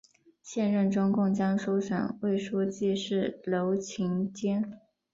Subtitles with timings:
[0.41, 4.79] 现任中共江苏省委书记是娄勤俭。